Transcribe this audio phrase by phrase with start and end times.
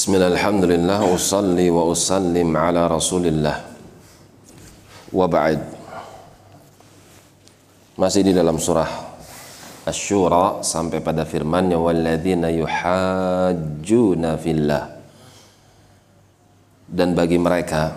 [0.00, 3.60] Bismillah, alhamdulillah, usalli wa usallim ala rasulillah.
[5.12, 5.60] Wa ba'id
[8.00, 8.88] Masih di dalam surah
[9.84, 14.88] Ash-Shura Sampai pada firmannya Walladzina yuhajjuna fillah.
[16.88, 17.92] Dan bagi mereka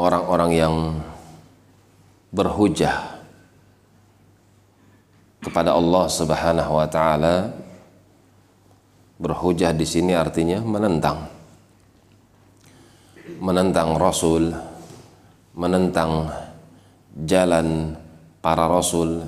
[0.00, 0.74] Orang-orang yang
[2.32, 3.20] Berhujah
[5.44, 7.64] Kepada Allah subhanahu wa ta'ala
[9.14, 11.30] Berhujah di sini artinya menentang.
[13.38, 14.50] Menentang Rasul,
[15.54, 16.28] menentang
[17.14, 17.94] jalan
[18.42, 19.22] para Rasul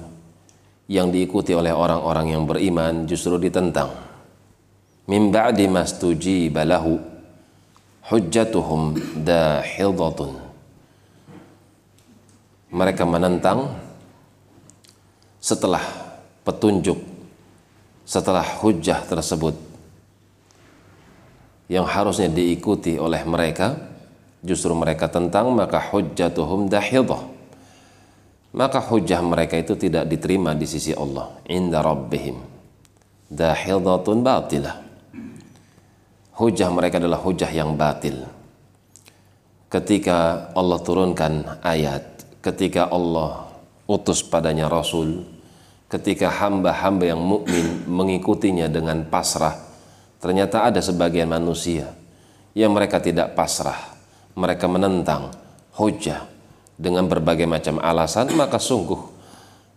[0.90, 3.95] yang diikuti oleh orang-orang yang beriman justru ditentang.
[5.06, 6.98] Min ba'di mastujiba lahu
[8.10, 10.34] hujjatuhum dahidatun.
[12.74, 13.70] Mereka menentang
[15.38, 15.82] setelah
[16.42, 16.98] petunjuk
[18.07, 19.54] setelah hujah tersebut
[21.66, 23.74] yang harusnya diikuti oleh mereka
[24.42, 27.36] justru mereka tentang maka hujjatuhum dahidah
[28.56, 31.28] maka hujah mereka itu tidak diterima di sisi Allah.
[31.45, 32.40] Inda rabbihim.
[33.28, 34.80] Dahidatun batilah.
[36.40, 38.24] Hujah mereka adalah hujah yang batil.
[39.68, 43.51] Ketika Allah turunkan ayat ketika Allah
[43.90, 45.26] utus padanya rasul
[45.90, 49.65] ketika hamba-hamba yang mukmin mengikutinya dengan pasrah
[50.27, 51.95] Ternyata ada sebagian manusia
[52.51, 53.95] yang mereka tidak pasrah,
[54.35, 55.30] mereka menentang
[55.79, 56.27] hujah
[56.74, 58.99] dengan berbagai macam alasan, maka sungguh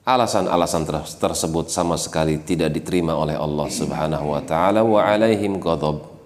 [0.02, 0.90] alasan-alasan
[1.22, 6.18] tersebut sama sekali tidak diterima oleh Allah Subhanahu wa taala wa alaihim ghadab.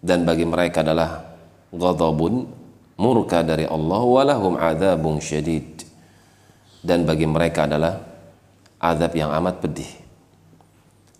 [0.00, 1.36] Dan bagi mereka adalah
[1.68, 2.48] ghadabun
[2.96, 5.84] murka dari Allah walahum adzabun syadid.
[6.80, 8.00] Dan bagi mereka adalah
[8.80, 10.03] azab yang amat pedih.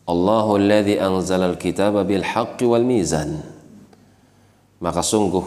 [0.05, 3.41] Allahu alladhi anzala al-kitaba bil haqqi wal mizan.
[4.85, 5.45] Maka sungguh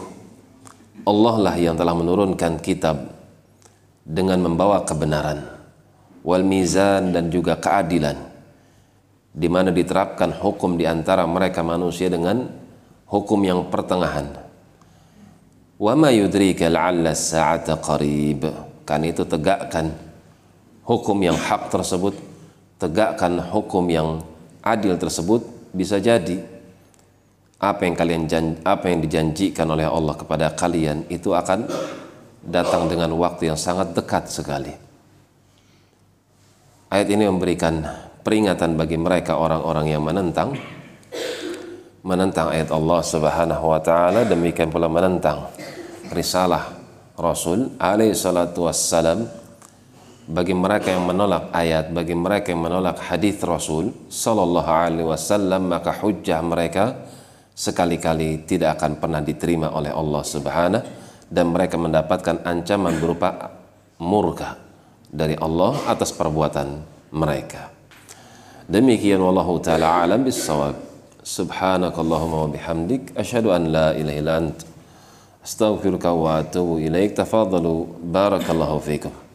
[1.06, 3.14] Allah lah yang telah menurunkan kitab
[4.02, 5.46] dengan membawa kebenaran
[6.26, 8.18] wal mizan dan juga keadilan
[9.30, 12.50] di mana diterapkan hukum di antara mereka manusia dengan
[13.06, 14.26] hukum yang pertengahan.
[15.78, 18.42] Wa ma yudrika la'alla as-sa'ata qarib.
[18.82, 19.94] Kan itu tegakkan
[20.82, 22.18] hukum yang hak tersebut,
[22.82, 24.18] tegakkan hukum yang
[24.62, 26.38] adil tersebut bisa jadi
[27.58, 31.66] apa yang kalian janji, apa yang dijanjikan oleh Allah kepada kalian itu akan
[32.38, 34.70] datang dengan waktu yang sangat dekat sekali.
[36.88, 37.82] Ayat ini memberikan
[38.22, 40.56] peringatan bagi mereka orang-orang yang menentang
[42.06, 45.50] menentang ayat Allah Subhanahu wa taala demikian pula menentang
[46.14, 46.78] risalah
[47.18, 49.26] Rasul alaihi salatu wassalam
[50.28, 55.96] bagi mereka yang menolak ayat, bagi mereka yang menolak hadis Rasul Sallallahu Alaihi Wasallam, maka
[55.96, 57.08] hujah mereka
[57.56, 60.84] sekali-kali tidak akan pernah diterima oleh Allah Subhanahu
[61.32, 63.56] dan mereka mendapatkan ancaman berupa
[64.04, 64.60] murka
[65.08, 66.84] dari Allah atas perbuatan
[67.16, 67.72] mereka.
[68.68, 70.76] Demikian wallahu taala alam bisawab.
[71.24, 74.58] Subhanakallahumma wa bihamdik asyhadu an la ilaha illa ant
[75.40, 77.16] astaghfiruka wa atubu ilaik.
[77.16, 79.27] Tafadhalu barakallahu fikum.